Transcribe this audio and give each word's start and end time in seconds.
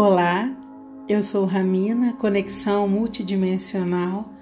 Olá, 0.00 0.56
eu 1.08 1.20
sou 1.24 1.44
Ramina, 1.44 2.12
conexão 2.12 2.86
multidimensional, 2.86 4.32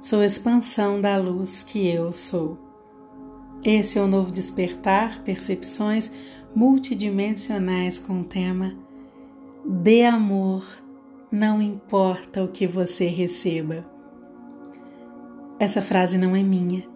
sou 0.00 0.24
expansão 0.24 0.98
da 0.98 1.18
luz 1.18 1.62
que 1.62 1.86
eu 1.86 2.10
sou. 2.10 2.56
Esse 3.62 3.98
é 3.98 4.00
o 4.00 4.06
novo 4.06 4.30
despertar, 4.30 5.22
percepções 5.24 6.10
multidimensionais 6.56 7.98
com 7.98 8.22
o 8.22 8.24
tema 8.24 8.74
Dê 9.62 10.06
amor, 10.06 10.64
não 11.30 11.60
importa 11.60 12.42
o 12.42 12.48
que 12.48 12.66
você 12.66 13.08
receba. 13.08 13.84
Essa 15.60 15.82
frase 15.82 16.16
não 16.16 16.34
é 16.34 16.42
minha. 16.42 16.88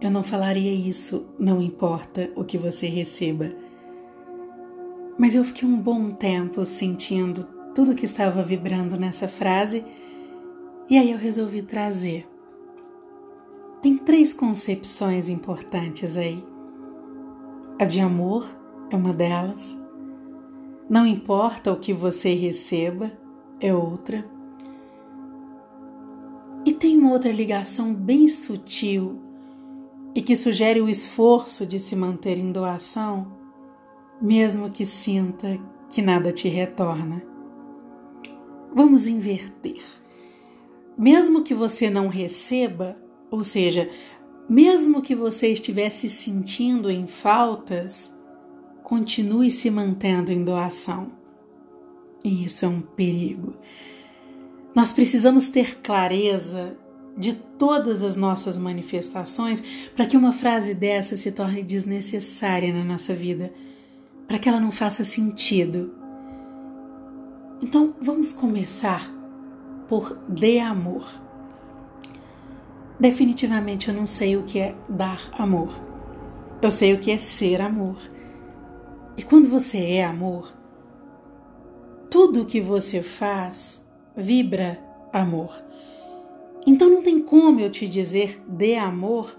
Eu 0.00 0.12
não 0.12 0.22
falaria 0.22 0.72
isso, 0.72 1.26
não 1.40 1.60
importa 1.60 2.30
o 2.36 2.44
que 2.44 2.56
você 2.56 2.86
receba 2.86 3.50
mas 5.20 5.34
eu 5.34 5.44
fiquei 5.44 5.68
um 5.68 5.76
bom 5.76 6.12
tempo 6.12 6.64
sentindo 6.64 7.44
tudo 7.74 7.94
que 7.94 8.06
estava 8.06 8.42
vibrando 8.42 8.98
nessa 8.98 9.28
frase 9.28 9.84
e 10.88 10.96
aí 10.96 11.12
eu 11.12 11.18
resolvi 11.18 11.60
trazer. 11.60 12.26
Tem 13.82 13.98
três 13.98 14.32
concepções 14.32 15.28
importantes 15.28 16.16
aí. 16.16 16.42
A 17.78 17.84
de 17.84 18.00
amor 18.00 18.46
é 18.88 18.96
uma 18.96 19.12
delas. 19.12 19.76
Não 20.88 21.06
importa 21.06 21.70
o 21.70 21.76
que 21.76 21.92
você 21.92 22.32
receba, 22.32 23.12
é 23.60 23.74
outra. 23.74 24.24
E 26.64 26.72
tem 26.72 26.96
uma 26.96 27.12
outra 27.12 27.30
ligação 27.30 27.92
bem 27.92 28.26
sutil 28.26 29.20
e 30.14 30.22
que 30.22 30.34
sugere 30.34 30.80
o 30.80 30.88
esforço 30.88 31.66
de 31.66 31.78
se 31.78 31.94
manter 31.94 32.38
em 32.38 32.50
doação 32.50 33.38
mesmo 34.20 34.70
que 34.70 34.84
sinta 34.84 35.58
que 35.88 36.02
nada 36.02 36.32
te 36.32 36.48
retorna. 36.48 37.22
Vamos 38.74 39.06
inverter. 39.06 39.82
Mesmo 40.96 41.42
que 41.42 41.54
você 41.54 41.88
não 41.88 42.08
receba, 42.08 42.96
ou 43.30 43.42
seja, 43.42 43.88
mesmo 44.48 45.00
que 45.00 45.14
você 45.14 45.48
estivesse 45.48 46.08
sentindo 46.08 46.90
em 46.90 47.06
faltas, 47.06 48.14
continue 48.82 49.50
se 49.50 49.70
mantendo 49.70 50.32
em 50.32 50.44
doação. 50.44 51.12
E 52.24 52.44
isso 52.44 52.64
é 52.64 52.68
um 52.68 52.80
perigo. 52.80 53.54
Nós 54.74 54.92
precisamos 54.92 55.48
ter 55.48 55.78
clareza 55.80 56.76
de 57.16 57.34
todas 57.34 58.02
as 58.02 58.14
nossas 58.14 58.56
manifestações 58.56 59.62
para 59.96 60.06
que 60.06 60.16
uma 60.16 60.32
frase 60.32 60.74
dessa 60.74 61.16
se 61.16 61.32
torne 61.32 61.62
desnecessária 61.62 62.72
na 62.72 62.84
nossa 62.84 63.14
vida 63.14 63.52
para 64.30 64.38
que 64.38 64.48
ela 64.48 64.60
não 64.60 64.70
faça 64.70 65.02
sentido. 65.02 65.92
Então, 67.60 67.96
vamos 68.00 68.32
começar 68.32 69.12
por 69.88 70.16
dê 70.28 70.60
amor. 70.60 71.04
Definitivamente 73.00 73.88
eu 73.88 73.94
não 73.94 74.06
sei 74.06 74.36
o 74.36 74.44
que 74.44 74.60
é 74.60 74.76
dar 74.88 75.32
amor. 75.32 75.74
Eu 76.62 76.70
sei 76.70 76.94
o 76.94 77.00
que 77.00 77.10
é 77.10 77.18
ser 77.18 77.60
amor. 77.60 77.96
E 79.16 79.24
quando 79.24 79.48
você 79.48 79.78
é 79.78 80.04
amor, 80.04 80.54
tudo 82.08 82.42
o 82.42 82.46
que 82.46 82.60
você 82.60 83.02
faz 83.02 83.84
vibra 84.16 84.80
amor. 85.12 85.60
Então 86.64 86.88
não 86.88 87.02
tem 87.02 87.18
como 87.18 87.58
eu 87.58 87.68
te 87.68 87.88
dizer 87.88 88.40
dê 88.46 88.76
amor 88.76 89.36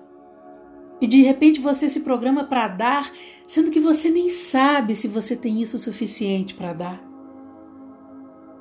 e 1.01 1.07
de 1.07 1.23
repente 1.23 1.59
você 1.59 1.89
se 1.89 2.01
programa 2.01 2.43
para 2.43 2.67
dar, 2.67 3.11
sendo 3.47 3.71
que 3.71 3.79
você 3.79 4.11
nem 4.11 4.29
sabe 4.29 4.95
se 4.95 5.07
você 5.07 5.35
tem 5.35 5.59
isso 5.59 5.79
suficiente 5.79 6.53
para 6.53 6.73
dar. 6.73 7.03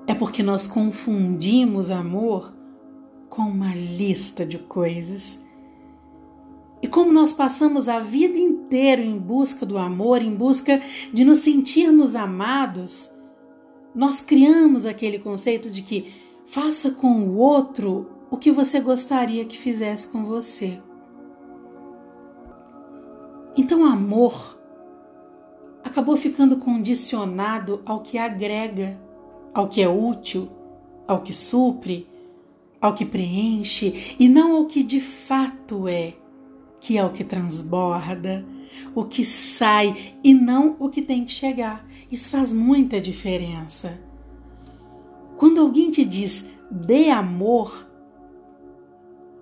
É 0.07 0.15
porque 0.15 0.43
nós 0.43 0.67
confundimos 0.67 1.91
amor 1.91 2.55
com 3.29 3.43
uma 3.43 3.75
lista 3.75 4.47
de 4.47 4.59
coisas. 4.59 5.39
E 6.83 6.89
como 6.89 7.13
nós 7.13 7.35
passamos 7.35 7.91
a 7.91 8.01
vida 8.01 8.39
inteira 8.39 9.03
em 9.03 9.19
busca 9.19 9.67
do 9.67 9.77
amor, 9.77 10.23
em 10.23 10.35
busca 10.35 10.81
de 11.13 11.25
nos 11.25 11.41
sentirmos 11.41 12.17
amados, 12.17 13.11
nós 13.95 14.23
criamos 14.23 14.87
aquele 14.87 15.19
conceito 15.19 15.71
de 15.71 15.83
que 15.83 16.11
faça 16.47 16.91
com 16.91 17.29
o 17.29 17.37
outro 17.37 18.09
o 18.31 18.39
que 18.39 18.51
você 18.51 18.81
gostaria 18.81 19.45
que 19.45 19.59
fizesse 19.59 20.09
com 20.09 20.25
você. 20.25 20.81
Então, 23.57 23.83
o 23.83 23.85
amor 23.85 24.59
acabou 25.83 26.17
ficando 26.17 26.57
condicionado 26.57 27.83
ao 27.85 28.01
que 28.01 28.17
agrega, 28.19 28.99
ao 29.53 29.69
que 29.69 29.83
é 29.83 29.89
útil, 29.89 30.49
ao 31.07 31.23
que 31.23 31.33
supre, 31.33 32.07
ao 32.81 32.95
que 32.95 33.05
preenche 33.05 34.17
e 34.19 34.29
não 34.29 34.57
ao 34.57 34.67
que 34.67 34.83
de 34.83 35.01
fato 35.01 35.89
é, 35.89 36.15
que 36.81 36.97
é 36.97 37.05
o 37.05 37.11
que 37.11 37.25
transborda, 37.25 38.47
o 38.95 39.05
que 39.05 39.25
sai 39.25 40.15
e 40.23 40.33
não 40.33 40.77
o 40.79 40.89
que 40.89 41.03
tem 41.03 41.25
que 41.25 41.33
chegar. 41.33 41.87
Isso 42.11 42.31
faz 42.31 42.53
muita 42.53 43.01
diferença. 43.01 44.01
Quando 45.37 45.61
alguém 45.61 45.91
te 45.91 46.05
diz 46.05 46.47
dê 46.71 47.11
amor, 47.11 47.89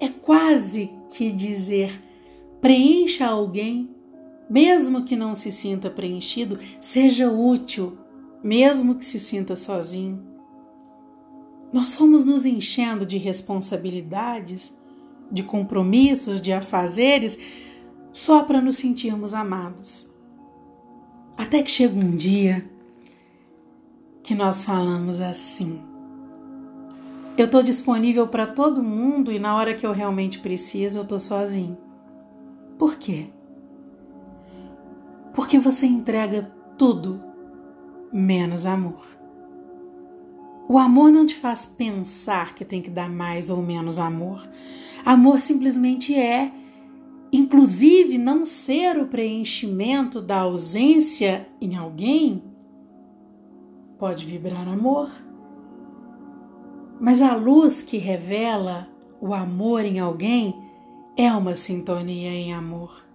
é 0.00 0.08
quase 0.08 0.90
que 1.10 1.30
dizer 1.30 2.02
preencha 2.60 3.26
alguém 3.26 3.97
mesmo 4.48 5.04
que 5.04 5.16
não 5.16 5.34
se 5.34 5.52
sinta 5.52 5.90
preenchido, 5.90 6.58
seja 6.80 7.30
útil, 7.30 7.98
mesmo 8.42 8.94
que 8.94 9.04
se 9.04 9.20
sinta 9.20 9.54
sozinho. 9.54 10.22
Nós 11.72 11.94
fomos 11.94 12.24
nos 12.24 12.46
enchendo 12.46 13.04
de 13.04 13.18
responsabilidades, 13.18 14.72
de 15.30 15.42
compromissos, 15.42 16.40
de 16.40 16.52
afazeres, 16.52 17.38
só 18.10 18.42
para 18.42 18.60
nos 18.60 18.76
sentirmos 18.76 19.34
amados. 19.34 20.08
Até 21.36 21.62
que 21.62 21.70
chega 21.70 21.94
um 21.94 22.16
dia 22.16 22.68
que 24.22 24.34
nós 24.34 24.64
falamos 24.64 25.20
assim: 25.20 25.78
eu 27.36 27.44
estou 27.44 27.62
disponível 27.62 28.26
para 28.26 28.46
todo 28.46 28.82
mundo 28.82 29.30
e 29.30 29.38
na 29.38 29.54
hora 29.54 29.72
que 29.72 29.86
eu 29.86 29.92
realmente 29.92 30.40
preciso, 30.40 30.98
eu 30.98 31.02
estou 31.02 31.18
sozinho. 31.18 31.78
Por 32.76 32.96
quê? 32.96 33.28
Porque 35.38 35.56
você 35.56 35.86
entrega 35.86 36.50
tudo 36.76 37.22
menos 38.12 38.66
amor. 38.66 39.06
O 40.68 40.76
amor 40.76 41.12
não 41.12 41.24
te 41.24 41.36
faz 41.36 41.64
pensar 41.64 42.56
que 42.56 42.64
tem 42.64 42.82
que 42.82 42.90
dar 42.90 43.08
mais 43.08 43.48
ou 43.48 43.62
menos 43.62 44.00
amor. 44.00 44.42
Amor 45.04 45.40
simplesmente 45.40 46.12
é, 46.12 46.50
inclusive, 47.32 48.18
não 48.18 48.44
ser 48.44 48.98
o 48.98 49.06
preenchimento 49.06 50.20
da 50.20 50.40
ausência 50.40 51.46
em 51.60 51.76
alguém. 51.76 52.42
Pode 53.96 54.26
vibrar 54.26 54.66
amor. 54.66 55.08
Mas 57.00 57.22
a 57.22 57.36
luz 57.36 57.80
que 57.80 57.96
revela 57.96 58.88
o 59.20 59.32
amor 59.32 59.84
em 59.84 60.00
alguém 60.00 60.52
é 61.16 61.30
uma 61.30 61.54
sintonia 61.54 62.32
em 62.32 62.52
amor. 62.52 63.07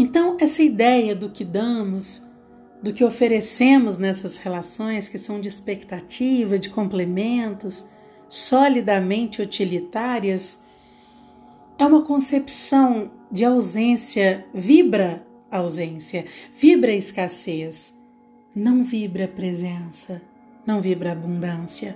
Então, 0.00 0.38
essa 0.40 0.62
ideia 0.62 1.14
do 1.14 1.28
que 1.28 1.44
damos, 1.44 2.26
do 2.82 2.90
que 2.90 3.04
oferecemos 3.04 3.98
nessas 3.98 4.34
relações 4.34 5.10
que 5.10 5.18
são 5.18 5.38
de 5.38 5.46
expectativa, 5.46 6.58
de 6.58 6.70
complementos, 6.70 7.86
solidamente 8.26 9.42
utilitárias, 9.42 10.64
é 11.78 11.84
uma 11.84 12.00
concepção 12.00 13.10
de 13.30 13.44
ausência, 13.44 14.46
vibra 14.54 15.22
ausência, 15.50 16.24
vibra 16.54 16.92
escassez, 16.92 17.94
não 18.56 18.82
vibra 18.82 19.28
presença, 19.28 20.22
não 20.66 20.80
vibra 20.80 21.12
abundância. 21.12 21.94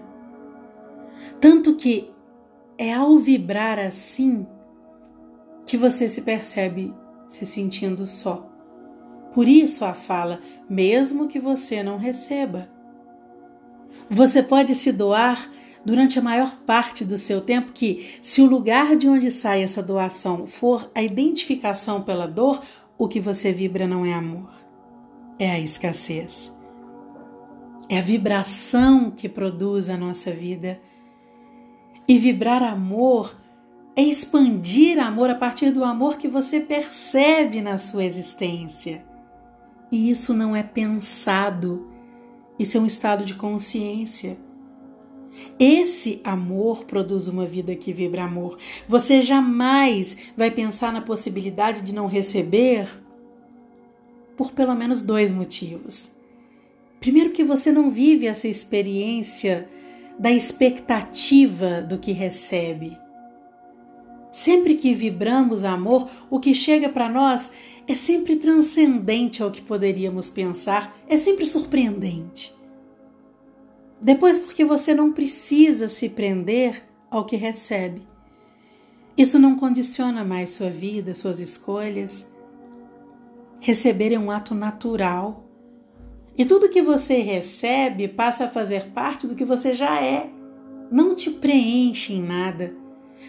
Tanto 1.40 1.74
que 1.74 2.12
é 2.76 2.92
ao 2.92 3.18
vibrar 3.18 3.78
assim 3.78 4.46
que 5.64 5.78
você 5.78 6.06
se 6.06 6.20
percebe 6.20 6.92
se 7.28 7.44
sentindo 7.46 8.04
só. 8.06 8.50
Por 9.32 9.48
isso 9.48 9.84
a 9.84 9.94
fala, 9.94 10.40
mesmo 10.68 11.26
que 11.26 11.40
você 11.40 11.82
não 11.82 11.96
receba. 11.96 12.68
Você 14.08 14.42
pode 14.42 14.74
se 14.74 14.92
doar 14.92 15.50
durante 15.84 16.18
a 16.18 16.22
maior 16.22 16.56
parte 16.66 17.04
do 17.04 17.18
seu 17.18 17.40
tempo, 17.40 17.72
que, 17.72 18.18
se 18.22 18.40
o 18.40 18.46
lugar 18.46 18.96
de 18.96 19.08
onde 19.08 19.30
sai 19.30 19.62
essa 19.62 19.82
doação 19.82 20.46
for 20.46 20.90
a 20.94 21.02
identificação 21.02 22.02
pela 22.02 22.26
dor, 22.26 22.62
o 22.96 23.08
que 23.08 23.20
você 23.20 23.52
vibra 23.52 23.86
não 23.86 24.06
é 24.06 24.14
amor, 24.14 24.50
é 25.38 25.50
a 25.50 25.60
escassez. 25.60 26.52
É 27.88 27.98
a 27.98 28.02
vibração 28.02 29.10
que 29.10 29.28
produz 29.28 29.90
a 29.90 29.96
nossa 29.96 30.30
vida. 30.30 30.80
E 32.08 32.18
vibrar 32.18 32.62
amor 32.62 33.36
é 33.96 34.02
expandir 34.02 34.98
amor 34.98 35.30
a 35.30 35.34
partir 35.34 35.70
do 35.70 35.84
amor 35.84 36.18
que 36.18 36.26
você 36.26 36.60
percebe 36.60 37.60
na 37.60 37.78
sua 37.78 38.04
existência. 38.04 39.04
E 39.90 40.10
isso 40.10 40.34
não 40.34 40.54
é 40.56 40.62
pensado, 40.62 41.88
Isso 42.56 42.76
é 42.76 42.80
um 42.80 42.86
estado 42.86 43.24
de 43.24 43.34
consciência. 43.34 44.38
Esse 45.58 46.20
amor 46.22 46.84
produz 46.84 47.26
uma 47.26 47.44
vida 47.44 47.74
que 47.74 47.92
vibra 47.92 48.22
amor. 48.22 48.58
Você 48.88 49.20
jamais 49.22 50.16
vai 50.36 50.52
pensar 50.52 50.92
na 50.92 51.00
possibilidade 51.00 51.82
de 51.82 51.92
não 51.92 52.06
receber 52.06 52.88
por 54.36 54.52
pelo 54.52 54.74
menos 54.74 55.02
dois 55.02 55.32
motivos. 55.32 56.10
Primeiro, 57.00 57.32
que 57.32 57.42
você 57.42 57.72
não 57.72 57.90
vive 57.90 58.26
essa 58.26 58.46
experiência 58.48 59.68
da 60.18 60.30
expectativa 60.30 61.82
do 61.82 61.98
que 61.98 62.12
recebe. 62.12 62.96
Sempre 64.34 64.74
que 64.74 64.92
vibramos 64.92 65.62
amor, 65.62 66.10
o 66.28 66.40
que 66.40 66.56
chega 66.56 66.88
para 66.88 67.08
nós 67.08 67.52
é 67.86 67.94
sempre 67.94 68.34
transcendente 68.34 69.40
ao 69.40 69.50
que 69.52 69.62
poderíamos 69.62 70.28
pensar, 70.28 70.98
é 71.08 71.16
sempre 71.16 71.46
surpreendente. 71.46 72.52
Depois, 74.00 74.36
porque 74.36 74.64
você 74.64 74.92
não 74.92 75.12
precisa 75.12 75.86
se 75.86 76.08
prender 76.08 76.82
ao 77.08 77.24
que 77.24 77.36
recebe. 77.36 78.02
Isso 79.16 79.38
não 79.38 79.54
condiciona 79.54 80.24
mais 80.24 80.50
sua 80.50 80.68
vida, 80.68 81.14
suas 81.14 81.38
escolhas. 81.38 82.28
Receber 83.60 84.12
é 84.12 84.18
um 84.18 84.32
ato 84.32 84.52
natural. 84.52 85.48
E 86.36 86.44
tudo 86.44 86.68
que 86.68 86.82
você 86.82 87.18
recebe 87.18 88.08
passa 88.08 88.46
a 88.46 88.50
fazer 88.50 88.86
parte 88.86 89.28
do 89.28 89.36
que 89.36 89.44
você 89.44 89.74
já 89.74 90.02
é. 90.02 90.28
Não 90.90 91.14
te 91.14 91.30
preenche 91.30 92.12
em 92.12 92.20
nada, 92.20 92.74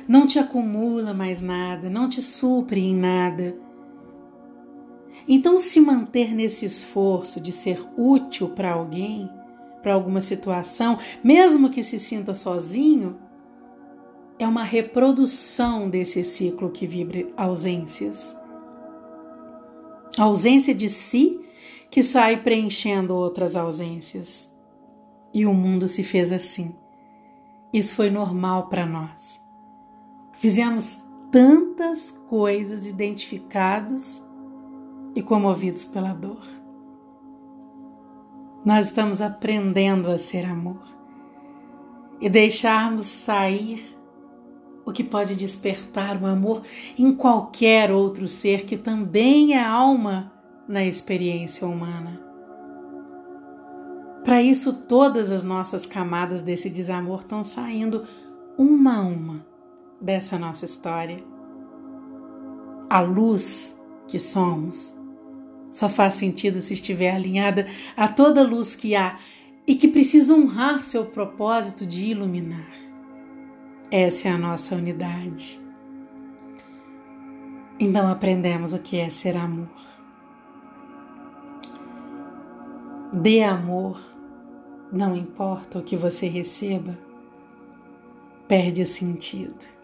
não 0.08 0.28
te 0.28 0.40
acumula 0.40 1.14
mais 1.14 1.42
nada, 1.42 1.90
não 1.90 2.08
te 2.08 2.22
supre 2.22 2.82
em 2.82 2.96
nada. 2.96 3.58
Então, 5.28 5.58
se 5.58 5.80
manter 5.80 6.34
nesse 6.34 6.66
esforço 6.66 7.40
de 7.40 7.52
ser 7.52 7.84
útil 7.98 8.50
para 8.50 8.74
alguém, 8.74 9.30
para 9.82 9.94
alguma 9.94 10.22
situação, 10.22 11.00
mesmo 11.24 11.70
que 11.70 11.82
se 11.82 11.98
sinta 11.98 12.34
sozinho, 12.34 13.18
é 14.38 14.48
uma 14.48 14.64
reprodução 14.64 15.90
desse 15.90 16.24
ciclo 16.24 16.70
que 16.70 16.86
vibra 16.86 17.28
ausências. 17.38 18.36
A 20.18 20.24
ausência 20.24 20.74
de 20.76 20.90
si 20.90 21.40
que 21.90 22.04
sai 22.04 22.42
preenchendo 22.42 23.16
outras 23.16 23.56
ausências. 23.56 24.52
E 25.34 25.46
o 25.46 25.54
mundo 25.54 25.88
se 25.88 26.04
fez 26.04 26.32
assim. 26.32 26.76
Isso 27.72 27.96
foi 27.96 28.10
normal 28.10 28.68
para 28.68 28.86
nós. 28.86 29.45
Fizemos 30.46 31.02
tantas 31.32 32.12
coisas 32.12 32.86
identificados 32.86 34.22
e 35.16 35.22
comovidos 35.24 35.88
pela 35.88 36.14
dor. 36.14 36.46
Nós 38.64 38.86
estamos 38.86 39.24
aprendendo 39.24 40.08
a 40.08 40.20
ser 40.20 40.46
amor 40.46 40.86
e 42.22 42.30
deixarmos 42.30 43.08
sair 43.08 43.98
o 44.86 44.92
que 44.92 45.04
pode 45.04 45.36
despertar 45.36 46.22
o 46.22 46.28
amor 46.28 46.62
em 46.96 47.12
qualquer 47.12 47.92
outro 47.92 48.28
ser 48.28 48.68
que 48.68 48.78
também 48.78 49.56
é 49.56 49.64
alma 49.64 50.32
na 50.68 50.86
experiência 50.86 51.66
humana. 51.66 52.22
Para 54.24 54.44
isso, 54.44 54.74
todas 54.74 55.32
as 55.32 55.44
nossas 55.44 55.88
camadas 55.88 56.44
desse 56.44 56.70
desamor 56.70 57.22
estão 57.22 57.44
saindo 57.44 58.06
uma 58.60 58.98
a 58.98 59.02
uma 59.02 59.55
dessa 60.00 60.38
nossa 60.38 60.66
história. 60.66 61.24
A 62.90 63.02
luz 63.02 63.76
que 64.08 64.20
somos 64.20 64.94
só 65.72 65.90
faz 65.90 66.14
sentido 66.14 66.62
se 66.62 66.74
estiver 66.74 67.14
alinhada 67.14 67.68
a 67.98 68.08
toda 68.08 68.44
luz 68.44 68.76
que 68.76 68.96
há 68.96 69.18
e 69.68 69.76
que 69.76 69.88
precisa 69.88 70.34
honrar 70.34 70.84
seu 70.84 71.06
propósito 71.06 71.86
de 71.86 72.06
iluminar. 72.06 72.72
Essa 73.92 74.30
é 74.30 74.32
a 74.32 74.38
nossa 74.38 74.76
unidade. 74.76 75.60
Então 77.80 78.08
aprendemos 78.08 78.74
o 78.74 78.80
que 78.80 78.98
é 78.98 79.10
ser 79.10 79.36
amor. 79.36 79.68
Dê 83.12 83.44
amor, 83.44 84.00
não 84.92 85.16
importa 85.16 85.80
o 85.80 85.84
que 85.84 85.96
você 85.96 86.28
receba, 86.28 86.98
perde 88.48 88.82
o 88.82 88.86
sentido. 88.86 89.75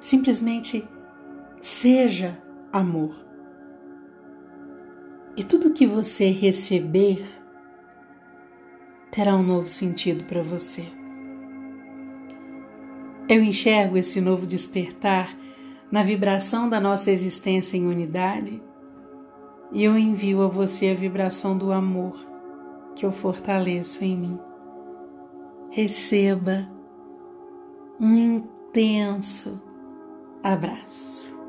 Simplesmente 0.00 0.88
seja 1.60 2.38
amor 2.72 3.14
e 5.36 5.44
tudo 5.44 5.72
que 5.72 5.86
você 5.86 6.30
receber 6.30 7.24
terá 9.10 9.34
um 9.34 9.42
novo 9.42 9.68
sentido 9.68 10.24
para 10.24 10.42
você. 10.42 10.86
Eu 13.28 13.42
enxergo 13.42 13.96
esse 13.96 14.20
novo 14.20 14.46
despertar 14.46 15.36
na 15.90 16.02
vibração 16.02 16.68
da 16.68 16.80
nossa 16.80 17.10
existência 17.10 17.76
em 17.76 17.86
unidade 17.86 18.60
e 19.72 19.84
eu 19.84 19.96
envio 19.96 20.42
a 20.42 20.48
você 20.48 20.90
a 20.90 20.94
vibração 20.94 21.56
do 21.56 21.72
amor 21.72 22.16
que 22.96 23.06
eu 23.06 23.12
fortaleço 23.12 24.04
em 24.04 24.16
mim. 24.16 24.38
Receba 25.70 26.68
um 28.00 28.14
intenso 28.14 29.69
abraço. 30.42 31.39